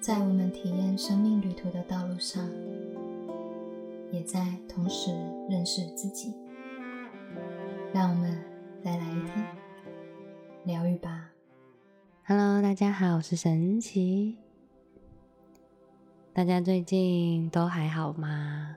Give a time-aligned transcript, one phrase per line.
[0.00, 2.48] 在我们体验生命旅途的道路上，
[4.10, 5.10] 也在同时
[5.50, 6.32] 认识自己。
[7.92, 8.42] 让我们
[8.82, 9.46] 再来一天
[10.64, 11.28] 疗愈吧。
[12.24, 14.38] Hello，大家好，我是神奇。
[16.32, 18.76] 大家最近都还好吗？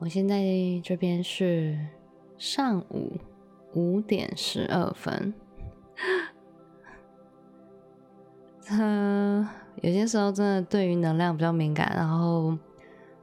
[0.00, 0.42] 我现在
[0.82, 1.78] 这边是
[2.38, 3.12] 上午
[3.74, 5.32] 五点十二分。
[8.64, 9.48] 他
[9.80, 12.56] 有些时候真的对于能量比较敏感，然后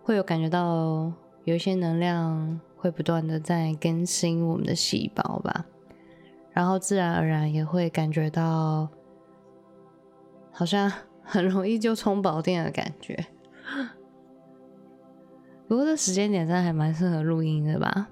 [0.04, 1.12] 会有感觉到
[1.46, 5.66] 有一些能量会不断的在更新我们的细胞吧，
[6.52, 8.90] 然后自然而然也会感觉到
[10.52, 10.92] 好像
[11.24, 13.26] 很容易就充饱电的感觉。
[15.68, 18.08] 不过这时间点真的还蛮适合录音的吧，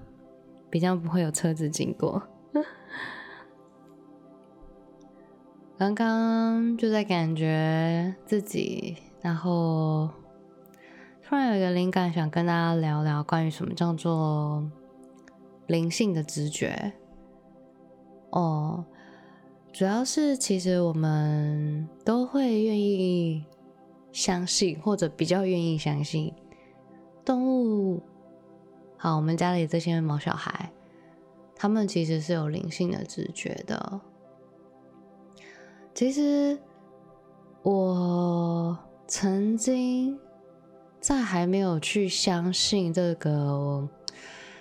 [0.70, 2.22] 比较不会有车子经过。
[5.78, 10.10] 刚刚就在感觉自己，然后
[11.22, 14.68] 突然有一个灵感，想跟大家聊聊关于什么叫做
[15.68, 16.92] 灵性的直觉。
[18.30, 18.84] 哦，
[19.72, 23.44] 主要是其实我们都会愿意
[24.10, 26.34] 相信，或者比较愿意相信
[27.24, 28.02] 动物。
[28.96, 30.72] 好，我们家里这些毛小孩，
[31.54, 34.00] 他们其实是有灵性的直觉的。
[35.98, 36.56] 其实
[37.64, 40.16] 我曾经
[41.00, 43.88] 在还没有去相信这个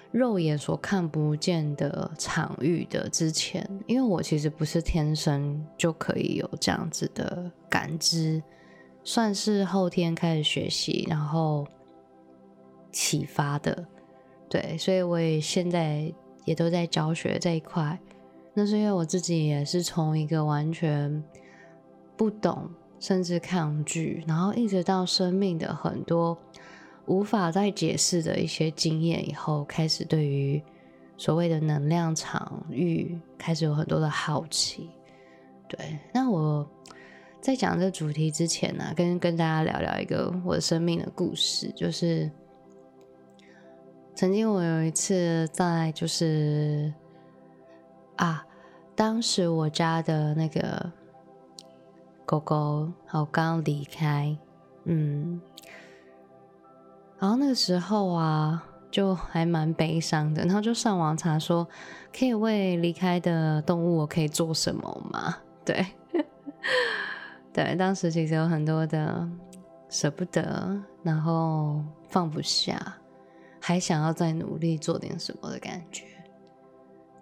[0.10, 8.42] 肉眼所看不见的场域的之前，因为我其实不是天生就可以有这样子的感知，
[9.04, 11.68] 算是后天开始学习，然后
[12.92, 13.88] 启发的。
[14.50, 16.12] 对，所以我也现在
[16.46, 18.00] 也都在教学这一块。
[18.60, 21.24] 那是因为我自己也是从一个完全
[22.16, 22.68] 不懂，
[23.00, 26.36] 甚至抗拒，然后一直到生命的很多
[27.06, 30.60] 无法再解释的一些经验以后，开始对于
[31.18, 34.90] 所谓的能量场域开始有很多的好奇。
[35.68, 36.68] 对，那我
[37.40, 42.28] 在讲这主题之前呢，跟跟大家聊聊一个我的生命的故事，就是
[44.16, 46.92] 曾经我有一次在就是
[48.16, 48.46] 啊。
[48.98, 50.92] 当时我家的那个
[52.26, 54.36] 狗狗好刚离开，
[54.86, 55.40] 嗯，
[57.20, 61.68] 然后那个时候啊，就还蛮悲伤的，然后就上网查说，
[62.12, 65.38] 可以为离开的动物我可以做什么吗？
[65.64, 65.86] 对，
[67.54, 69.30] 对，当时其实有很多的
[69.90, 72.98] 舍不得，然后放不下，
[73.62, 76.04] 还想要再努力做点什么的感觉。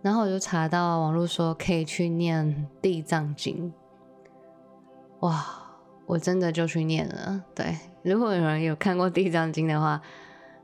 [0.06, 2.46] 然后我就查到网络说可以去念
[2.80, 3.74] 《地藏经》，
[5.26, 5.44] 哇！
[6.06, 7.44] 我真的就去念了。
[7.56, 10.00] 对，如果有人有看过《地藏经》的话，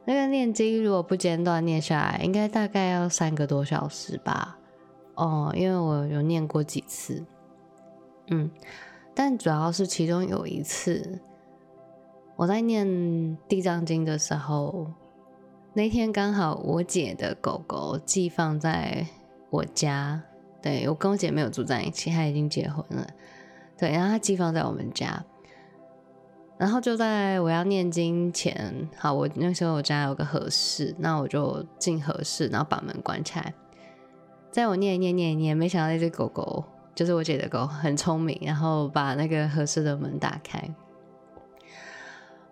[0.06, 4.60] 那个念经如果不间断念下来，应该大概要三个多小时吧。
[5.16, 7.26] 哦，因为我有念过几次，
[8.28, 8.52] 嗯，
[9.16, 11.20] 但主要是其中有一次
[12.36, 12.86] 我在念
[13.48, 14.86] 《地藏经》的时候，
[15.74, 19.08] 那天刚好我姐的狗狗寄放在。
[19.52, 20.20] 我家，
[20.62, 23.06] 对我跟我姐没有住在一起，她已经结婚了。
[23.78, 25.24] 对，然后她寄放在我们家，
[26.58, 33.54] 然后就在我要念经前，好，我那时候我家有个合适，那我就进合适，然后把门关起来。
[34.52, 36.64] 在我念念念念，没想到那只狗狗
[36.96, 40.64] 就是我姐的狗，很聪明，然后把那个合适的门打开。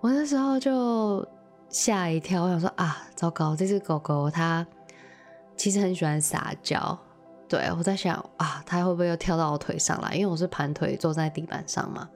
[0.02, 1.26] 我那时候就
[1.70, 4.68] 吓一跳，我想说啊，糟糕，这只狗狗它。
[5.60, 6.98] 其实很喜欢撒娇，
[7.50, 10.16] 对我在想啊，它会不会又跳到我腿上来？
[10.16, 12.10] 因为我是盘腿坐在地板上嘛。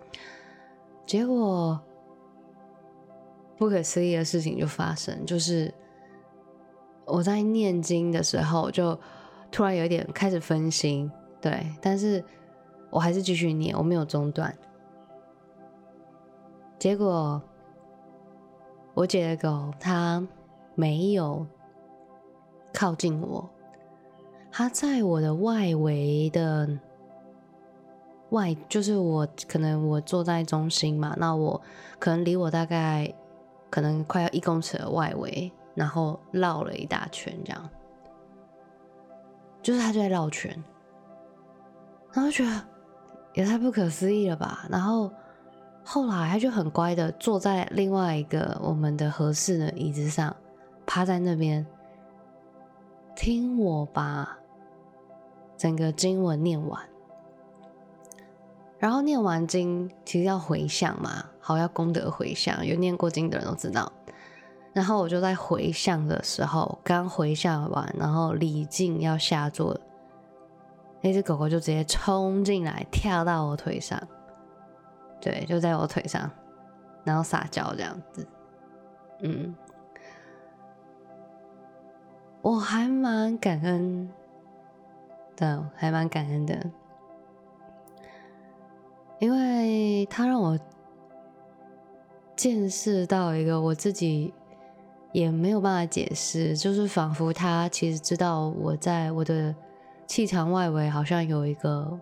[1.06, 1.78] 结果
[3.58, 5.74] 不可思议的事情就发生，就是
[7.04, 8.98] 我在念经的时候，就
[9.52, 11.12] 突然有一点开始分心，
[11.42, 12.24] 对，但是
[12.90, 14.58] 我还是继续念，我没有中断。
[16.80, 17.42] 结果
[18.94, 20.26] 我姐的狗它
[20.76, 21.46] 没有。
[22.74, 23.48] 靠近我，
[24.52, 26.68] 它在我的外围的
[28.30, 31.62] 外，就是我可能我坐在中心嘛，那我
[32.00, 33.14] 可能离我大概
[33.70, 37.70] 可能快要一公尺的外围，然后绕了一大圈，这样，
[39.62, 40.52] 就是它就在绕圈，
[42.12, 42.62] 然后觉得
[43.36, 45.12] 也太不可思议了吧，然后
[45.84, 50.36] 后来他就很乖的坐在另外一个我们的合适的椅子上，
[50.88, 51.64] 趴在那边。
[53.16, 54.38] 听我把
[55.58, 56.82] 整个经文念完，
[58.80, 63.92] 然后念完经，其实要回向嘛，好要功德回向，有念过经的人都知道。
[64.74, 69.80] 然后我就在回向的时候，刚回向完，然后礼敬要下座，
[71.00, 74.02] 那只狗狗就直接冲进来，跳到我腿上，
[75.22, 76.28] 对，就在我腿上，
[77.04, 78.28] 然后撒娇这样子，
[79.22, 79.56] 嗯，
[82.44, 84.08] 我还蛮感恩
[85.36, 86.70] 的，还蛮感恩的，
[89.18, 90.60] 因为他让我
[92.36, 94.32] 见识到一个我自己。
[95.14, 99.56] 也没有办法解释，就是仿佛他其实知道我在我的
[100.08, 102.00] 气场外围好像有一个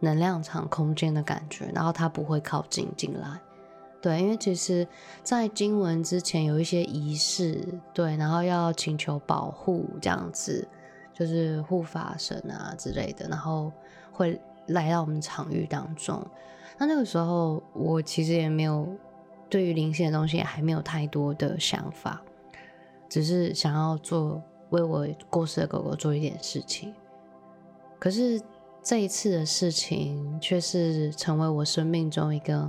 [0.00, 3.40] 能量场空间的感觉，然后他不会靠近进来。
[4.00, 4.86] 对，因为其实，
[5.22, 10.66] 在经文之前有一些仪式，对，然后要请求保护这样子，
[11.12, 13.72] 就是护法神啊之类的，然后
[14.12, 16.24] 会来到我们场域当中。
[16.78, 18.86] 那那个时候，我其实也没有。
[19.48, 22.20] 对于灵性的东西还没有太多的想法，
[23.08, 26.92] 只是想要做为我过世的狗狗做一点事情。
[27.96, 28.42] 可是
[28.82, 32.68] 这一次的事情却是成为我生命中一个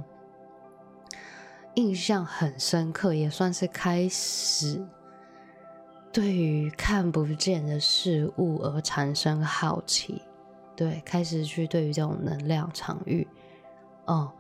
[1.78, 4.86] 印象很深刻，也算是开始
[6.12, 10.22] 对于看不见的事物而产生好奇，
[10.76, 13.28] 对，开始去对于这种能量场域，
[14.06, 14.32] 哦，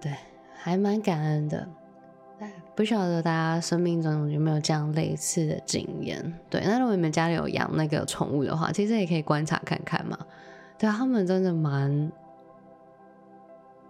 [0.00, 0.12] 对。
[0.64, 1.68] 还蛮感恩的，
[2.76, 6.38] 不晓得大家生命中有没有这样类似的经验？
[6.48, 10.16] 对，那如果你们家里有养那个宠物的话，其实也可以观察看看嘛。
[10.78, 12.12] 对，他们真的蛮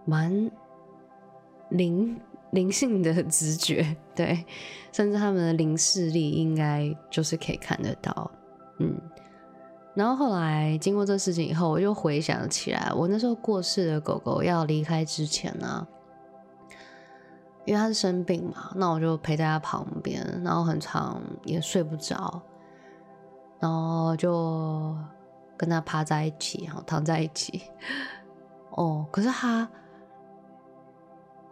[0.03, 0.49] 蛮
[1.73, 2.19] 灵
[2.51, 4.45] 灵性的直觉，对，
[4.91, 8.31] 甚至他们的灵视力应该就是可以看得到。
[8.79, 8.95] 嗯，
[9.93, 15.87] 然后后来经过这事情以后，我就回想起来，我那时候过世的狗狗要离开之前呢。
[17.65, 22.41] 因为它是生病嘛，那我就陪在它旁边，然后很长也睡不着，
[23.57, 24.93] 然后就
[25.55, 27.61] 跟他趴在一起，然后躺在一起。
[28.71, 29.65] 哦，可是它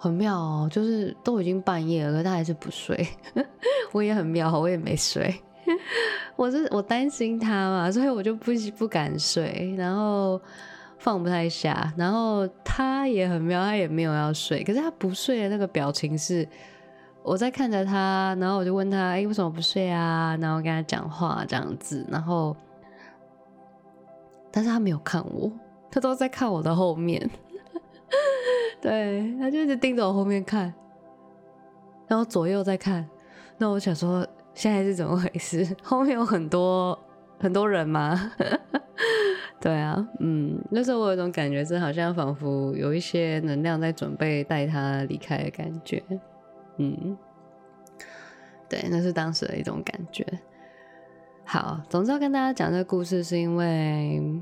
[0.02, 3.08] 很妙哦，就是都已经半夜了，可他还是不睡。
[3.94, 5.34] 我也很妙，我也没睡。
[6.36, 10.42] 我是我担心他嘛，所以我就不不敢睡，然后。
[11.04, 16.48] 放不太下，然后他也很妙，他也没有要睡，可是他不睡的那个表情是
[17.24, 20.38] 我在看着他，然后我就问他，哎，为什么不睡啊？
[20.40, 22.56] 然后跟他讲话这样子，然后，
[24.52, 25.52] 但是他没有看我，
[25.90, 27.28] 他都在看我的后面，
[28.82, 30.74] 对他就一直盯着我后面看，
[32.08, 33.08] 然后左右在看，
[33.58, 35.76] 那我想说现在是怎么回事？
[35.84, 36.98] 后面有很多
[37.40, 38.32] 很多人吗？
[39.62, 46.02] 对啊，嗯，那时候我有一种感觉，是好像仿佛有一些能量在准备带他离开的感觉，
[46.78, 47.16] 嗯，
[48.68, 50.26] 对，那是当时的一种感觉。
[51.46, 54.42] 好，总之要跟大家讲这个故事，是因为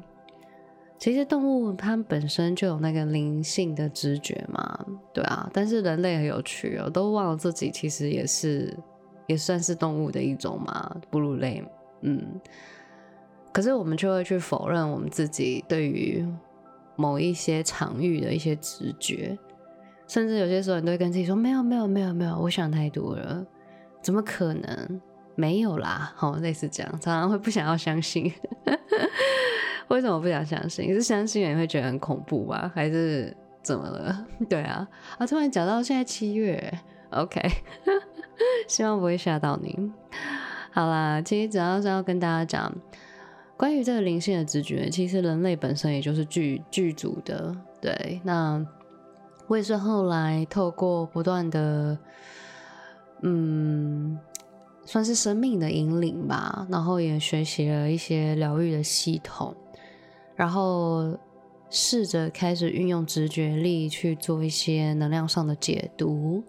[1.00, 8.78] 其实动物它本身就有那个灵性的直觉嘛，对啊，但是人类很有趣哦，都忘了自己其实也是
[9.26, 11.64] 也算是动物的一种嘛，哺乳类，
[12.02, 12.40] 嗯。
[13.52, 16.24] 可是我们就会去否认我们自己对于
[16.96, 19.36] 某一些场域的一些直觉，
[20.08, 23.44] 甚至有些时候你都会跟自己说：“没有，没有，没有，没有，我想太多了，
[24.04, 25.02] 怎么可能
[25.36, 28.32] 没有啦？”好，类似这样，常常会不想要相信。
[29.90, 30.92] 为什么不想相信？
[30.94, 32.72] 是相信也会觉得很恐怖吗？
[32.74, 34.26] 还是怎么了？
[34.50, 36.74] 对啊，啊，突然讲到现在七月
[37.12, 37.42] ，OK，
[38.68, 39.92] 希望不会吓到你。
[40.72, 42.74] 好啦，其实主要是要跟大家讲。
[43.58, 47.54] 关于这个灵性的直觉，其实人类本身也就是具具足的。
[47.82, 48.66] 对，那
[49.48, 51.98] 我也是后来透过不断的，
[53.22, 54.18] 嗯，
[54.86, 59.54] 算是生命的引领吧，然后也学习了一些疗愈的系统，
[60.40, 61.20] 然后
[61.70, 66.42] 试着开始运用直觉力去做一些能量上的解读。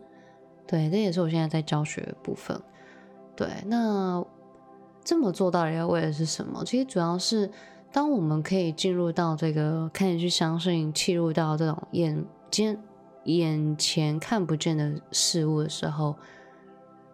[0.64, 2.56] 对，这也是我现在在教学的部分。
[3.35, 4.25] 对，那。
[5.02, 6.62] 这么做到底要为的是什么？
[6.62, 7.50] 其实主要是，
[7.90, 12.78] 当我们可以进入到这个开始去相信、切入到这种眼见
[13.25, 16.14] 眼前看不见的事物的时候，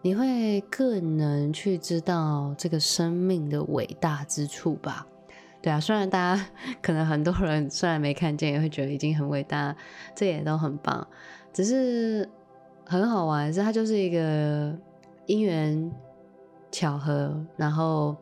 [0.01, 5.07] 你会更能去知道这个生命的伟大之处吧？
[5.67, 6.45] 对啊，虽然大家
[6.81, 9.75] 可能很多人虽然没看见，也会觉得已经很伟大，
[10.15, 11.05] 这也都很棒。
[11.51, 12.29] 只是
[12.85, 14.73] 很好玩，是它就是一个
[15.25, 15.91] 因缘。
[16.69, 18.15] 巧合，然后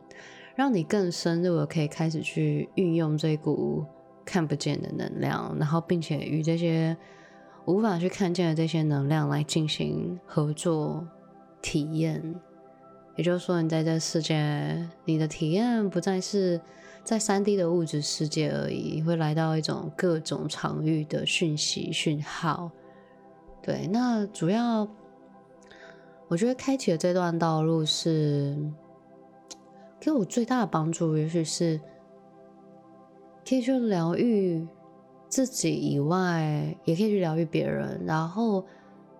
[0.54, 3.84] 让你更深入的可以开始去运用这股
[4.24, 6.96] 看不见的能量，然后并且与这些
[7.64, 11.06] 无法去看见的这些能量来进行合作
[11.60, 12.36] 体验。
[13.16, 16.60] 也就是说，你在这世界，你的体验不再是
[17.06, 22.68] 在三 D 的物质世界而已，会来到一种各种场域的讯息讯号。
[23.62, 24.88] 对，那主要
[26.26, 28.58] 我觉得开启的这段道路是
[30.00, 31.80] 给我最大的帮助，也许是
[33.48, 34.66] 可以去疗愈
[35.28, 38.66] 自己以外，也可以去疗愈别人，然后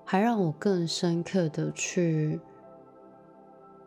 [0.04, 2.40] 还让我更深刻的去。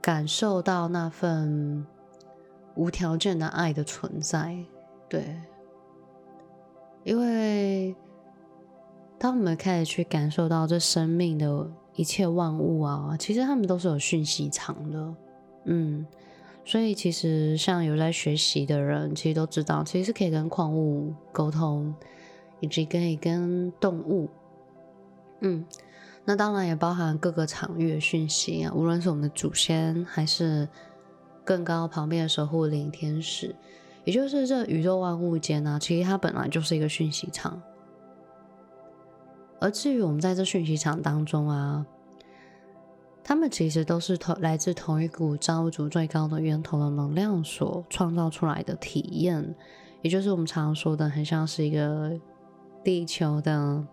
[0.02, 1.86] 感受到那份
[2.80, 4.58] 无条件的爱的存在，
[5.10, 5.36] 对，
[7.04, 7.94] 因为
[9.18, 15.14] 当我们开始去感受到这生命的一切万物啊，其实他们都是有讯息场的，
[15.66, 16.08] 嗯，
[16.64, 21.94] 所以其实像有在学习的人，其实都知道，其实是可以跟矿物沟通，
[22.62, 24.30] 以及可以跟动物，
[25.42, 25.66] 嗯。
[26.26, 30.68] 那当然也包含各个场域的讯息啊，无论是我们的祖先，还是
[31.50, 33.56] 更高旁边的守护灵天使，
[34.06, 37.60] 也就是这宇宙万物间呢，其实它本来就是一个讯息场。
[39.60, 41.84] 而至于我们在这讯息场当中啊，
[43.24, 49.56] 他们其实都是同来自同一股造物主最高的源头的能量所创造出来的体验，
[50.04, 52.12] 也就是我们常说的，很像是一个
[52.84, 53.84] 地球的。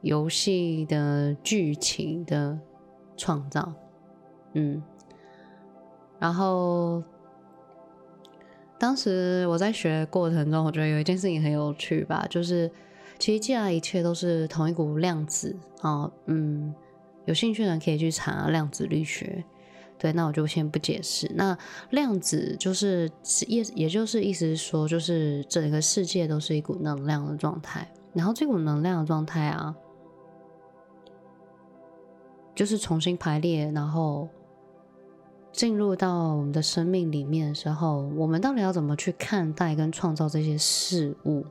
[0.00, 2.56] 游戏的剧情的
[3.16, 3.72] 创造，
[4.52, 4.80] 嗯，
[6.18, 7.02] 然后
[8.78, 12.70] 当时我在学过程中，我觉得有一件事情很有趣吧，就是
[13.18, 16.74] 其实既然一切都是同一股量子啊，嗯，
[17.24, 19.44] 有兴趣的人可以去查量子力学，
[19.98, 21.30] 对，那我就先不解释。
[21.34, 21.56] 那
[21.90, 23.10] 量子就是
[23.46, 29.74] 也也就是意思是说，就是整个世界都是一股能量的状态，然后这股能量的状态啊。
[32.54, 34.28] 就是重新排列，然后
[35.52, 41.44] 进入到我们的生命里面的时候，我们到底要怎么去看待跟创造这些事物？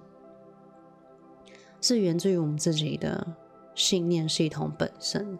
[1.82, 3.28] 是源自于我们自己的
[3.76, 5.38] 信念系统本身。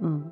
[0.00, 0.30] 嗯，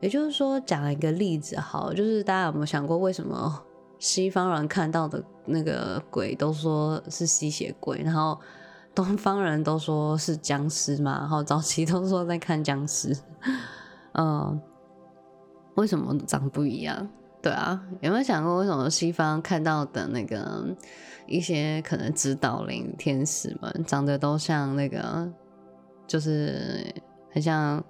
[0.00, 3.62] 也就是说，讲一个例子，好，就是大家有没有想过，为什么
[3.98, 8.38] 西方人看到的那个鬼都说是吸血鬼，然后？
[8.94, 13.14] 东方人都说是僵尸嘛，然后早期都说在看僵尸，
[14.16, 14.58] 嗯，
[15.76, 17.08] 为什么长不一样？
[17.40, 20.66] 对啊，有没有想过为什么西方看到的那个
[21.26, 25.26] 一些可能指导灵天使们长得都像那个，
[26.06, 26.92] 就是
[27.30, 27.82] 很像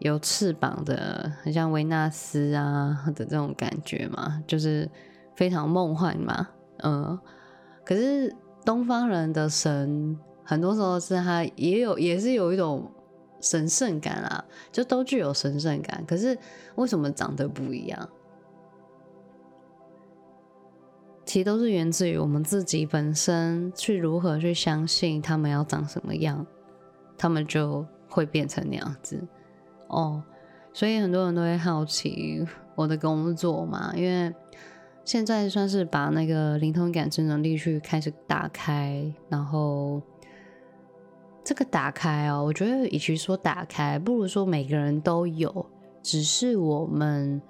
[0.00, 4.90] 有翅膀的，很像维纳斯啊的这种感觉嘛，就是
[5.34, 6.48] 非常梦幻嘛，
[6.82, 7.18] 嗯，
[7.84, 8.34] 可是。
[8.66, 12.90] 东方人的神，很多时候是他也有，也是有一种
[13.44, 16.02] 神圣感啊，就都具有神圣感。
[16.08, 16.36] 可是
[16.76, 18.08] 为什么长得不一样？
[21.26, 26.46] 其实都是源自于我们自己本身去如何去相信他们要长什么样，
[27.18, 29.22] 他们就会变成那样子。
[29.88, 30.22] 哦，
[30.72, 34.34] 所以很多人都会好奇我的工作嘛，因为。
[35.06, 40.00] 现在算是把那个灵通感知能力去开始打开，然后
[41.44, 45.66] 这个打开哦，我觉得与其说打开，不如说每个人都有，
[46.02, 47.40] 只是我们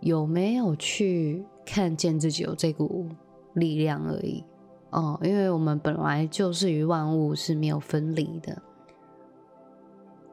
[0.00, 3.06] 有没有去看见自己有这股
[3.54, 4.42] 力量而已。
[4.90, 8.62] 哦，因为我们本来就是与万物是没有分离的，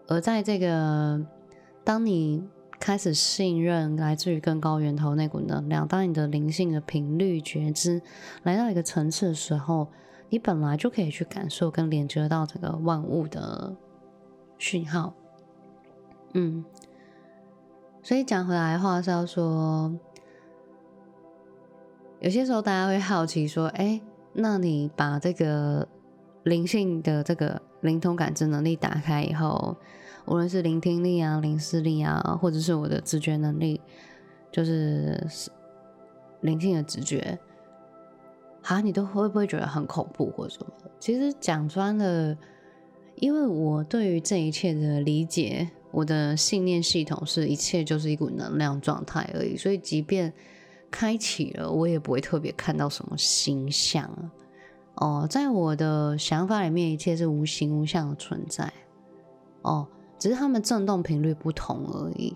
[0.08, 1.22] 而在这个
[1.84, 2.48] 当你。
[2.80, 5.88] 开始信任来自于更高源头那股能量。
[5.88, 8.00] 当你的灵性的频率觉知
[8.44, 9.88] 来到一个层次的时候，
[10.30, 13.76] 你本来就可以去感受跟连接到这个万物的
[14.58, 15.14] 讯号。
[16.34, 16.64] 嗯，
[18.04, 19.94] 所以讲回来的话是要说，
[22.20, 24.02] 有些时候大家会好奇说：“哎，
[24.34, 25.88] 那你把这个
[26.44, 29.76] 灵性的这个灵通感知能力打开以后。”
[30.30, 33.80] 无论是聆听力啊、灵视力啊，或者是我的直觉能力，
[34.52, 35.26] 就是
[36.42, 37.40] 灵性的直觉，
[38.68, 40.72] 啊，你都会不会觉得很恐怖或者什么？
[41.00, 42.38] 其实讲穿了，
[43.16, 50.34] 因为我对于这一切的理解，我的信念系统是一切就是一股能量状态而已，所以即便
[50.92, 54.10] 开启了，我也不会特别看到什么形象
[54.96, 58.72] 哦，在我的想法里面，一切是无形无相的存在。
[59.62, 59.88] 哦。
[60.20, 62.36] 只是它们振动频率不同而已，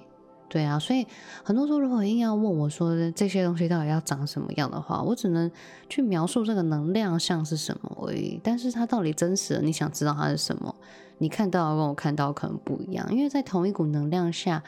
[0.51, 1.07] 对啊，所以
[1.45, 5.49] 很多时候如果硬要问我说这些东西到底要长什么样的话，我只能
[5.87, 8.37] 去描述这个能量像是什么而已。
[8.43, 10.75] 但是它到底真实的，你想知道它是什么，
[11.19, 14.61] 你看到跟我看到可能不一样，因为在同一股能量下，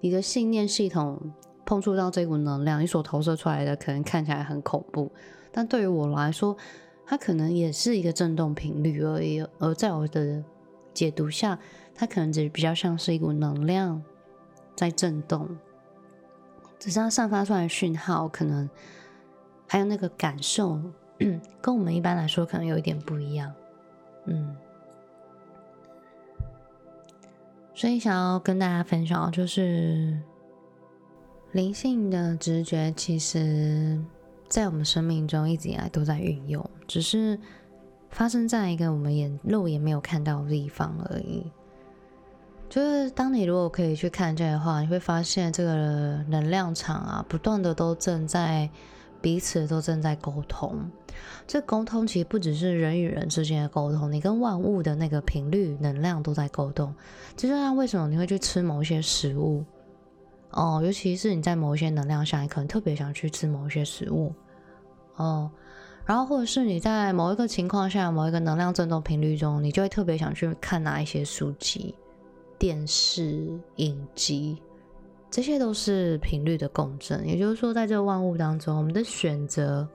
[0.00, 1.20] 你的信念系统
[1.66, 5.12] 碰触到这股能量，你所投射出来的可能看起来很恐怖，
[5.52, 6.56] 但对于我来说，
[7.04, 9.44] 它可能也是一个振动频率而已。
[9.58, 10.42] 而在我的
[10.94, 11.58] 解读下，
[11.94, 14.02] 它可能只比较像是一股能量。
[14.76, 15.48] 在震动，
[16.78, 18.68] 只是它散发出来的讯号，可能
[19.66, 20.80] 还有那个感受，
[21.60, 23.52] 跟我们一般来说可能有一点不一样。
[24.26, 24.54] 嗯，
[27.74, 30.20] 所以想要跟大家分享，就是
[31.52, 33.98] 灵性的直觉，其实
[34.48, 37.38] 在我们生命中一直以来都在运用，只是
[38.10, 41.50] 发生在一个我们眼肉眼没有看到的地方而已。
[42.68, 48.68] 就是当你如果可以去看见的话，你会发现这个能量场啊，不断的都正在
[49.20, 50.90] 彼此都正在沟通。
[51.46, 56.92] 这沟通其实不只是人与人之间的沟通，你跟万物的那个频率能量都在沟通。
[57.36, 59.64] 这就像为什么你会去吃某一些食物
[60.50, 64.34] 哦，尤其是你在某一些能量下，你可能特别想去吃某一些食物
[65.14, 65.50] 哦，
[66.04, 71.94] 然后或者是你在某一个情况下，某一个能量振动频率中，你就会特别想去看哪一些书籍。
[72.58, 74.56] 电视、影集，
[75.30, 77.26] 这些都是频率的共振。
[77.26, 79.86] 也就是说，在这万物当中，我们的选择、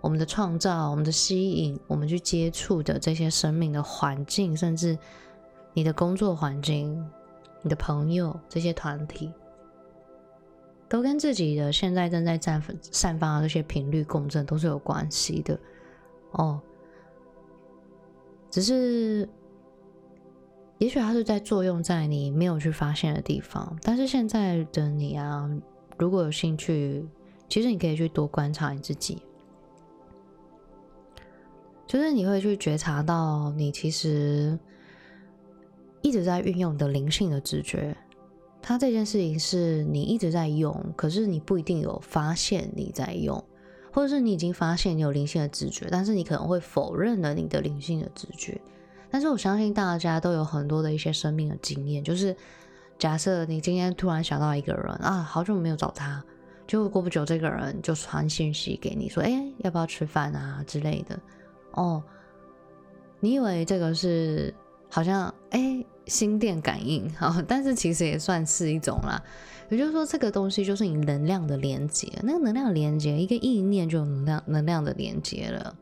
[0.00, 4.96] 我们的创造、我们的吸引、我们去接触的这些生命的环境，甚至
[5.72, 7.04] 你的工作环境、
[7.62, 9.32] 你的朋友这些团体，
[10.88, 15.58] 都跟自己的现在正在散散发的这些频率共振都是有关系的。
[16.30, 16.60] 哦，
[18.50, 19.28] 只是。
[20.84, 25.50] 也许它是在作用在你没有去发现的地方，但是现在的你啊，
[25.96, 27.02] 如果有兴趣，
[27.48, 29.22] 其实你可以去多观察你自己，
[31.86, 34.58] 就是你会去觉察到你其实
[36.02, 37.96] 一直在运用你的灵性的直觉，
[38.60, 43.42] 它这件事情是你一直在用，可是你不一定有发现你在用，
[43.90, 48.60] 或者是你已经发现你有灵性的直觉，但是你可能会否认了你的灵性的直觉。
[49.14, 52.34] 但是我相信大家都有很多的一些生命的经验，就是
[52.98, 56.20] 假设你今天突然想到一个人啊，好久没有找他，
[56.66, 61.16] 就过不久这个人就传信息给你说，哎，要不要吃饭啊之类的。
[61.74, 62.02] 哦，
[63.20, 64.52] 你以为这个是
[64.90, 69.22] 好像哎心电感应啊，但是其实也算是一种啦。
[69.68, 75.72] 也就是说，这个东西就是你能量的连接，那个能量连接，一个意念就有能量能量的连接了。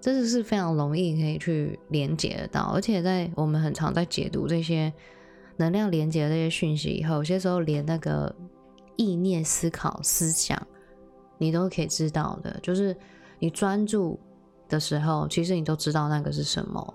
[0.00, 4.90] 这个是非常容易可以去连接得到，而且在我们很常在解读这些
[5.58, 8.34] 能量连接的这些讯息以后，有些时候连那个
[8.96, 10.66] 意念、思考、思想，
[11.36, 12.58] 你都可以知道的。
[12.62, 12.96] 就是
[13.38, 14.18] 你专注
[14.70, 16.94] 的时候，其实你都知道那个是什么。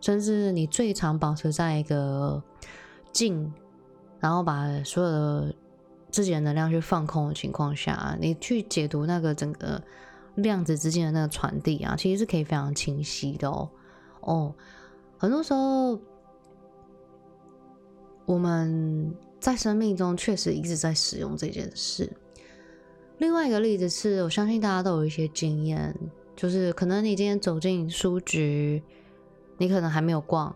[0.00, 2.42] 甚至你最常保持在一个
[3.12, 3.52] 静，
[4.18, 5.54] 然后把所有的
[6.10, 9.80] 自己的能量去放空的情况下，你去解读那个整个。
[10.42, 13.68] 量子之间的那个传递啊，其实是可以非常清晰的哦。
[14.20, 14.54] 哦，
[15.18, 15.98] 很多时候
[18.26, 22.10] 我们在生命中确实一直在使用这件事。
[23.18, 25.94] 另外一个例子是，我相信大家都有一些经验，
[26.36, 28.82] 就是可能你今天走进书局，
[29.58, 30.54] 你可能还没有逛，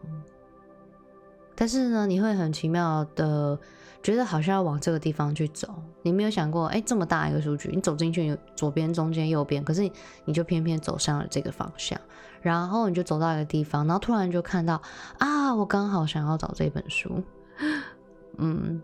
[1.55, 3.59] 但是呢，你会很奇妙的。
[4.05, 5.67] 觉得好像要往这个地方去走，
[6.03, 9.91] 你没有想过，哎，这么大一个数据，你走进去，左边、中间、右边，可是
[10.27, 11.99] 你就偏偏走向了这个方向，
[12.43, 14.83] 然后你就走到一个地方，然后突然就看到，
[15.17, 17.23] 啊，我刚好想要找这本书，
[18.37, 18.83] 嗯，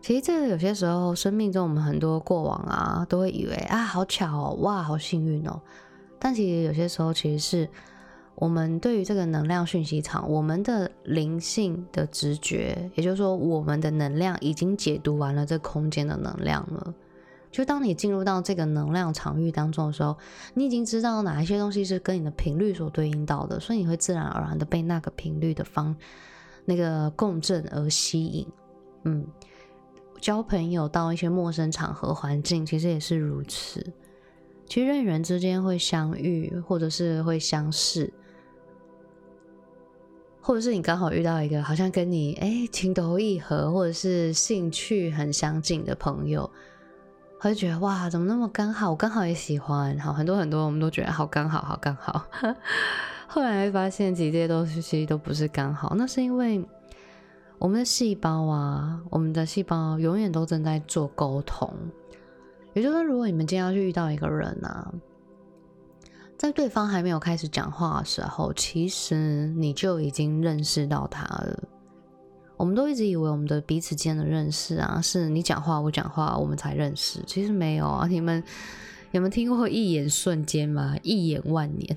[0.00, 5.60] 其实这个有些时候，生命中我们很多过往啊，都会以为啊，好巧哦，哇，好幸运哦，
[6.18, 7.68] 但其实有些时候其实是。
[8.36, 16.94] 我们对于这个能量讯息场，我们的灵性的直觉，也就是说，我们的能量已经解读完了这空间的能量了。
[17.52, 20.16] 就当你进入到这个能量场域当中的时候，
[20.54, 25.94] 你已经知道哪一些东西是跟你的频率所对应到的，所以你会自然而然的被那个频率的方
[26.64, 28.44] 那个共振而吸引。
[29.04, 29.24] 嗯，
[30.20, 33.92] 交朋友到一些陌生场合环境，其实也是如此。
[34.66, 38.12] 其实人与人之间会相遇，或者是会相识。
[40.46, 46.48] 或者是你刚好遇到一个好像跟你哎情投意合，或者是兴趣很相近的朋友，
[47.40, 48.90] 会觉得哇，怎么那么刚好？
[48.90, 49.98] 我刚好也喜欢。
[49.98, 52.26] 好，很多很多，我们都觉得好刚好，好刚好。
[53.26, 56.62] 后来发现，其实这些东西其实都不是刚好，那是因为
[57.58, 61.72] 我们的细胞啊，我们的细胞永远都正在做沟通。
[62.74, 64.92] 也就是说，如果你们今天要去遇到一个人啊，
[66.44, 71.58] 在对方还没有开始讲话的时候，其实你就已经认识到他了。
[72.58, 78.06] 我们都一直以为我们的彼此间的认识啊，是你讲话我讲话我们才认识，其实没有啊。
[78.06, 78.44] 你们
[79.12, 80.94] 有没有听过一眼瞬间吗？
[81.02, 81.96] 一眼万年。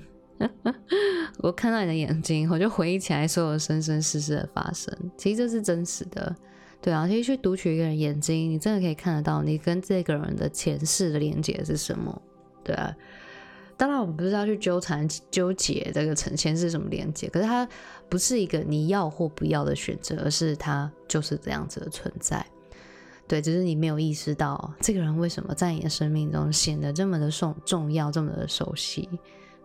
[1.40, 4.90] 我看到你的眼睛，我就回忆起来所有生生世世的发生。
[5.18, 6.34] 其实这是真实的，
[6.80, 7.06] 对啊。
[7.06, 12.22] 其实去读取一个人眼睛，你真的可以看得到你跟这个人的前世的连接是什么，
[12.64, 12.96] 对啊。
[13.78, 17.66] 当然，我们不是要去纠缠、纠结这个呈现是什么连接，可是它
[18.08, 22.44] 不是一个你要或不要的选择，而是它就是这样子的存在。
[23.28, 29.08] 对，只是你没有意识到这个人为什么在你的生命中显得这么的重重要，这么的熟悉。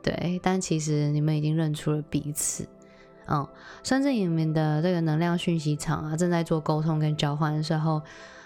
[0.04, 2.68] 对，但其实你们已经认出了彼此。
[3.26, 3.48] 嗯，
[3.84, 8.00] 甚至你们的这个能量讯息场啊，正在做沟通跟交换的时候，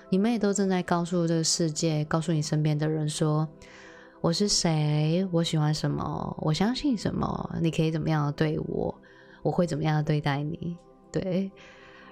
[0.09, 3.45] 你们也都正在告诉这个世界，告诉你身边的人说。
[4.19, 5.27] 我是谁？
[5.31, 6.35] 我喜欢什么？
[6.39, 7.55] 我相信什么？
[7.61, 8.93] 你可以怎么样的对我？
[9.43, 10.75] 我会怎么样的对待你？
[11.11, 11.51] 对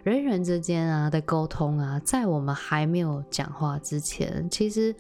[0.04, 4.96] 人与人之间啊的沟通啊，在我们还没有讲话之前，其实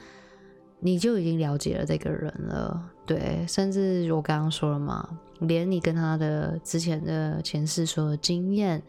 [0.79, 2.83] 你就已经了解了这个人了。
[3.05, 5.07] 对，甚至我刚刚说了嘛，
[5.41, 8.81] 连你跟他的之前的前世所有经验，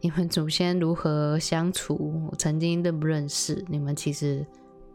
[0.00, 4.46] 你们祖先如何相处，曾经认不认识，你们其实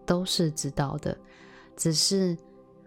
[0.06, 1.16] 都是知道的。
[1.76, 2.38] 只是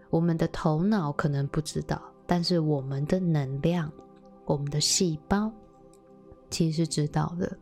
[0.09, 3.91] 我们的头脑可能不知道，但是我们的能量、
[4.45, 5.51] 我们的细胞
[6.49, 7.57] 其实知道的。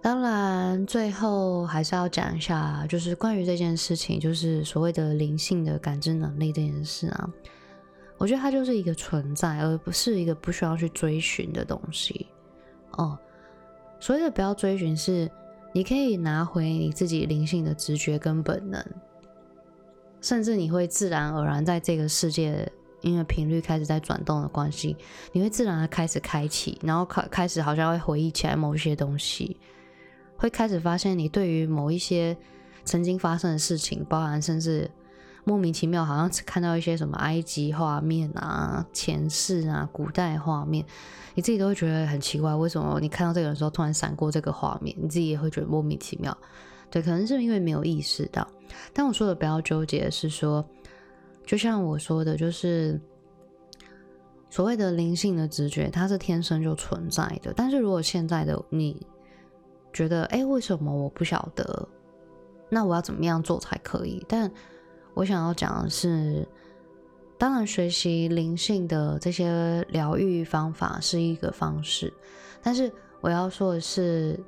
[0.00, 7.28] 当然，最后还是要讲一下，就是关于这件事情，就是所谓的灵性的感知能力这件事啊。
[8.16, 12.28] 我觉得它就是一个存在，而不是一个不需要去追寻的东西。
[12.92, 13.18] 哦，
[13.98, 15.30] 所谓的不要追寻是。
[15.76, 18.82] 你可以拿回你自己灵性的直觉跟本能，
[20.22, 22.66] 甚至你会自然而然在这个世界，
[23.02, 24.96] 因为频率开始在转动的关系，
[25.32, 29.58] 你会自然的开始开启，然后开开始好像会回忆起来某一些东西，
[30.38, 32.34] 会开始发现你对于某一些
[32.86, 34.90] 曾经发生的事情，包含甚至。
[35.48, 40.84] 莫名其妙，好像看到一些什么埃及画面啊、前世啊、古代画面，
[41.36, 44.96] 你自己都会觉得很奇怪，为什么你看到这个人时候突然闪过这个画面？
[45.00, 46.36] 你自己也会觉得莫名其妙。
[46.90, 48.44] 对，可能是因为没有意识到。
[48.92, 50.68] 但我说的不要纠结，是说，
[51.46, 53.00] 就像我说的，就是
[54.50, 57.52] 所谓的灵性的直觉，它是天生就存在的。
[57.54, 59.06] 但是如果现在的你
[59.92, 61.88] 觉得，哎，为什么我不晓得？
[62.68, 64.24] 那我要怎么样做才可以？
[64.28, 64.50] 但
[65.16, 66.46] 我想要讲的是，
[67.38, 72.12] 当然学习灵性的这些疗愈方法是一个方式，
[72.62, 74.38] 但是我要说的是，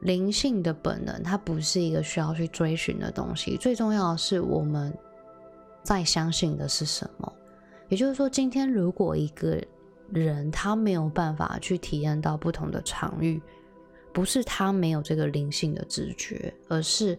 [0.00, 3.56] 灵性的本能它不是一个需要去追寻的东西。
[3.56, 4.92] 最重要的是我们
[5.84, 7.32] 在相信的是什么。
[7.88, 9.56] 也就是说，今天如果一个
[10.10, 13.40] 人他没有办法去体验到不同的场域，
[14.12, 17.16] 不是他没有这个灵性的直觉，而是。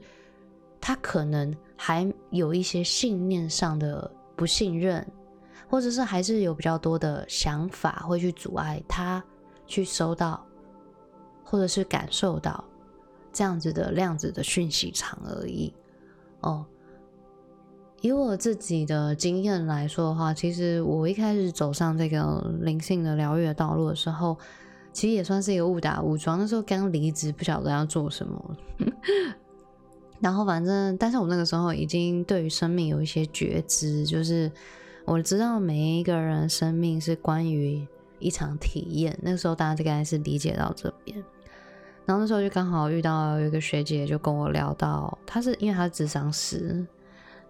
[0.82, 5.07] 他可能还有一些信念上的不信任，
[5.69, 9.23] 或者是还是有比较多的想法会去阻碍他
[9.65, 10.45] 去收到，
[11.41, 12.61] 或者是感受到
[13.31, 15.73] 这样子的量子的讯息场而已。
[16.41, 16.65] 哦，
[18.01, 24.37] 以我自己的经验来说的话，其实我一开始走上这个灵性的疗愈的道路的时候，
[24.91, 26.37] 其实也算是一个误打误撞。
[26.37, 28.57] 那时候刚离职，不晓得要做什么。
[30.19, 34.51] 然后反正，但是我那个时候已经对于生命有一些觉知，就是
[35.05, 37.88] 我知道每一个人生命是关于
[38.19, 39.17] 一场体验。
[39.21, 41.17] 那个时候大家应该是理解到这边。
[42.05, 46.86] 然后那时候就刚好遇到有一个学姐，就跟我聊到，她是因为她是智商师，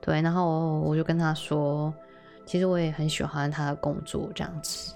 [0.02, 1.94] 对，然后我就跟她说，
[2.46, 4.94] 其实我也很喜欢她的工作这样子。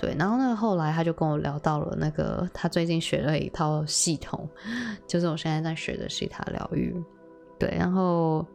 [0.00, 4.48] 对，然后那个后来他就跟我聊到了那个他最近学了一套系统，
[5.06, 6.96] 就是我现在在学的西塔疗愈。
[7.58, 8.46] 对，然后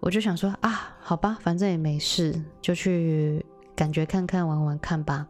[0.00, 3.44] 我就想说啊，好吧，反正也没事，就去
[3.76, 5.28] 感觉看看玩玩看吧。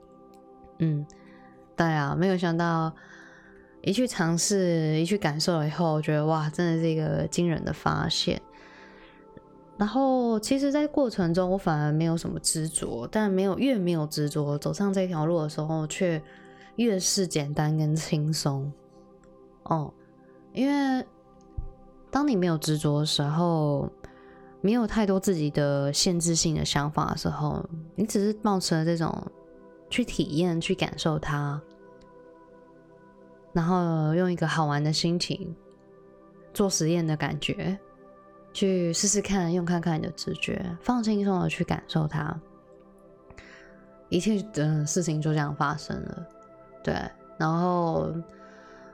[0.78, 1.04] 嗯，
[1.76, 2.94] 对啊，没有想到
[3.82, 8.40] 一去尝试，一去感受了以后，我觉得哇，真的是一个惊人的发现。
[9.80, 16.22] 然后，其实，在过程中，我反而没有什么执着，但没有越没有执着，走上这条路的时候，却
[16.76, 18.70] 越是简单跟轻松。
[19.62, 19.90] 哦，
[20.52, 21.02] 因为
[22.10, 23.90] 当你没有执着的时候，
[24.60, 27.64] 没有太多自己的限制性的想法的时候，
[27.94, 29.10] 你只是抱持了这种
[29.88, 31.58] 去体验、去感受它，
[33.54, 35.56] 然后用一个好玩的心情
[36.52, 37.78] 做实验的感觉，
[38.52, 42.38] 去试试看，用看看你的直觉，放轻松的去感受它，
[44.08, 46.26] 一切的事情就这样发生了。
[46.82, 46.94] 对，
[47.38, 48.14] 然后。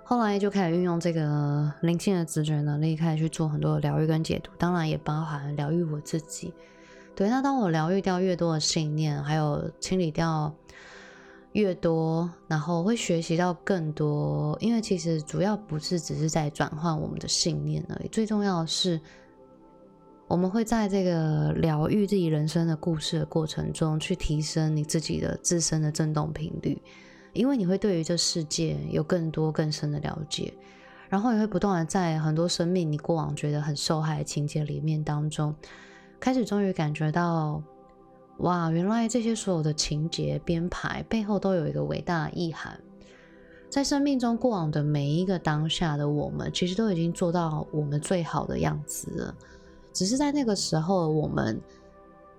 [0.08, 6.54] 后来就开始运用这个灵性的直觉能力，开始去做很多的疗愈跟解读，当然也包含疗愈我自己。
[7.16, 10.54] 对，那当我疗愈掉越多的信念，还有清理掉
[11.54, 14.56] 越多，然后会学习到更多。
[14.60, 19.00] 因为其实主要不是只是在转换我们的信念而已，最重要的是，
[20.28, 26.80] 我们会在这个疗愈自己人生的故事的过程中，去提升你自己的自身的振动频率。
[27.32, 30.54] 因为你会对于这世界有更多更深的了解，
[31.10, 35.54] 然后也会不断的在很多生命你过往觉得很受害的情节里面当中，
[36.18, 37.62] 开始终于感觉到，
[38.38, 42.80] 哇，原来这些所有的情节编排背后都有一个伟大的意涵，
[43.68, 49.34] 在生命中过往的每一个当下的我们，其实都已经做到我们最好的样子了，
[49.96, 51.60] 只是在那个时候我们。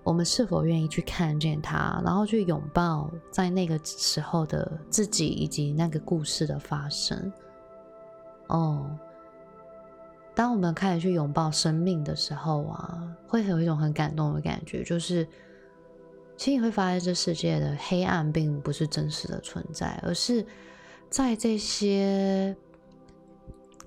[0.04, 7.30] 我们是否愿意去看见它，然后去拥抱在那个时候的自己以及那个故事的发生？
[8.48, 8.90] 哦，
[10.34, 15.28] 当我们开始去拥抱生命的时候啊，会有一种很感动的感觉，就是
[16.38, 20.46] 其实你会发现，这世界的黑暗并不是真实的存在，而是
[21.10, 22.56] 在这些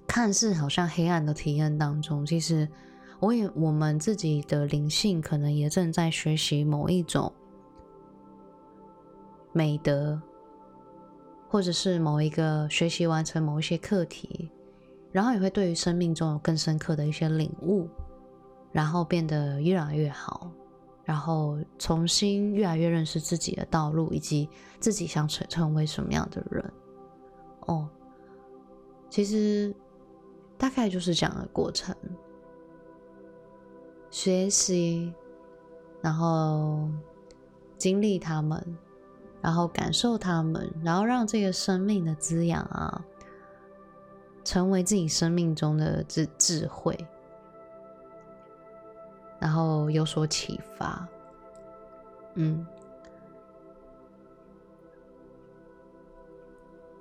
[0.06, 2.68] 看似好像黑暗的体验当中，其实。
[3.20, 7.30] 我也，我们自己的灵性可能也正在学习某一种
[9.52, 10.18] 美德，
[11.46, 14.50] 或者是某一个学习完成某一些课题，
[15.12, 17.86] 然后也会对于生命中有更深刻的一些领悟，
[18.72, 20.50] 然后变得越来越好，
[21.04, 26.72] 然后重新越来越认识自己的道路，以及自己想成成为什么样的人。
[27.66, 27.86] 哦，
[29.10, 29.74] 其实
[30.56, 31.94] 大概就是这样的过程。
[34.10, 35.14] 学习，
[36.02, 36.88] 然后
[37.78, 38.60] 经历他们，
[39.40, 43.04] 然后感受他们，然后让这个生命的滋养啊，
[44.44, 46.98] 成为自己生命中的智智慧，
[49.38, 51.08] 然后有所启发。
[52.34, 52.66] 嗯，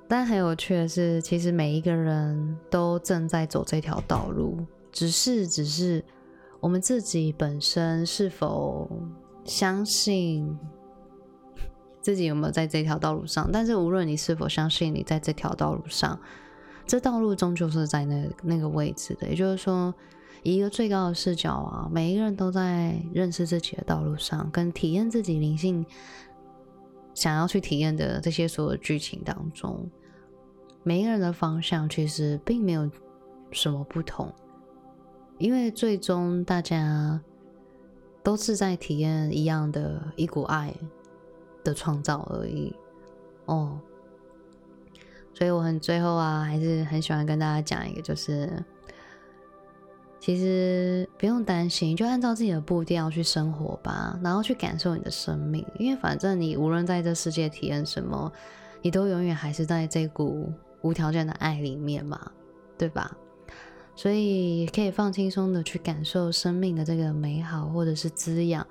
[0.07, 6.05] 但很有趣的是，其实每一个人都正在走这条道路，只是，只是。
[6.59, 8.89] 我们自己本身是否
[9.45, 10.57] 相信
[12.01, 13.49] 自己有没有在这条道路上？
[13.51, 16.19] 但是无论你是否相信你在这条道路上，
[16.85, 19.27] 这道路终究是在那那个位置的。
[19.29, 19.93] 也就是说，
[20.43, 25.85] 以一个最高的视角啊，每一个人都在认识自己的道路上，跟体验自己灵性
[27.13, 29.89] 想要去体验的这些所有剧情当中，
[30.83, 32.89] 每一个人的方向其实并没有
[33.51, 34.33] 什么不同。
[35.39, 37.19] 因为最终大家
[38.21, 40.73] 都是在体验一样的一股爱
[41.63, 42.75] 的创造而已，
[43.45, 43.79] 哦，
[45.33, 48.63] 所以我很最后啊，还是很喜欢跟大家讲一个，就是
[50.19, 58.31] 其实不用担心，就按照自己的步调去生活吧，然后去感受你的生命，因为反正你无论在这世界体验什么，
[58.81, 62.19] 你都永远还是在这股无条件的爱里面嘛，
[62.77, 63.15] 对吧？
[63.99, 68.65] 所以可以放轻松的去感受生命的这个美好或者是滋养。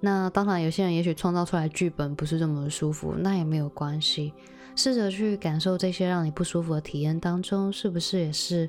[0.00, 4.34] 那当然，有些人也许创造出来剧本不是这么舒服，那也没有关系。
[4.74, 8.68] 试着去感受这些让你不舒服的体验当中，是不是也是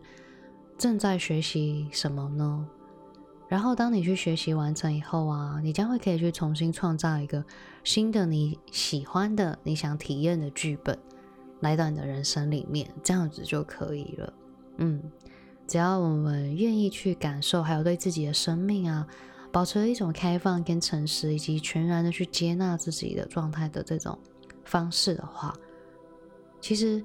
[0.78, 2.70] 正在学习什么呢？
[3.50, 7.44] 然后当你去学习完成以后啊，你将会可以去重新创造一个
[7.84, 10.96] 新的你喜欢的、你想体验的剧本
[11.62, 14.34] 来到你的人生里面，这样子就可以了。
[14.78, 15.02] 嗯。
[15.67, 19.08] 只要我们愿意去感受，还有对自己的生命啊，
[19.51, 24.17] 保持一种开放跟诚实，以及全然的去接纳自己的状态的这种
[24.63, 25.54] 方式的话，
[26.62, 27.04] 其实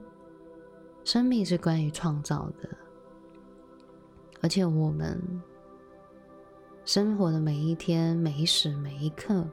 [1.05, 2.69] 生命是关于创造的，
[4.43, 5.19] 而且我们
[6.85, 9.47] 生活的每一天、每一时、每一刻，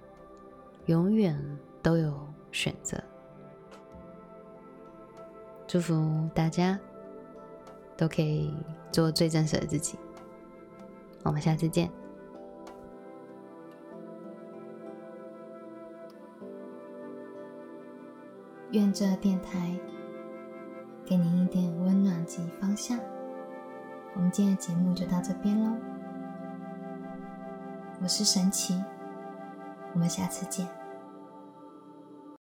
[0.88, 1.40] 永远
[1.82, 3.02] 都有选择。
[5.66, 6.80] 祝福大家！
[7.98, 8.54] 都可以
[8.92, 9.98] 做最真实的自己。
[11.24, 11.92] 我们下次见。
[18.72, 19.76] 愿这电台
[21.06, 23.00] 给您一点温暖及方向。
[24.14, 25.76] 我们今天的节目就到这边喽。
[28.02, 28.80] 我是神奇，
[29.94, 30.77] 我们下次见。